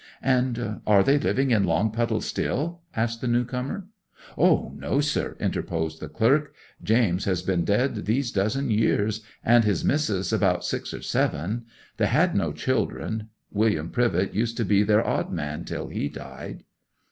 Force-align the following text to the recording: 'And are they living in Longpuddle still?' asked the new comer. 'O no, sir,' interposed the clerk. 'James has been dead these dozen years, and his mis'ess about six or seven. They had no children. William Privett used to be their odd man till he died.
'And 0.23 0.81
are 0.87 1.03
they 1.03 1.19
living 1.19 1.51
in 1.51 1.63
Longpuddle 1.63 2.21
still?' 2.23 2.79
asked 2.95 3.21
the 3.21 3.27
new 3.27 3.45
comer. 3.45 3.85
'O 4.35 4.73
no, 4.75 4.99
sir,' 4.99 5.37
interposed 5.39 5.99
the 5.99 6.07
clerk. 6.09 6.55
'James 6.81 7.25
has 7.25 7.43
been 7.43 7.63
dead 7.63 8.07
these 8.07 8.31
dozen 8.31 8.71
years, 8.71 9.21
and 9.45 9.63
his 9.63 9.85
mis'ess 9.85 10.33
about 10.33 10.65
six 10.65 10.91
or 10.91 11.03
seven. 11.03 11.65
They 11.97 12.07
had 12.07 12.33
no 12.35 12.51
children. 12.51 13.29
William 13.51 13.91
Privett 13.91 14.33
used 14.33 14.57
to 14.57 14.65
be 14.65 14.81
their 14.81 15.05
odd 15.05 15.31
man 15.31 15.65
till 15.65 15.89
he 15.89 16.09
died. 16.09 16.63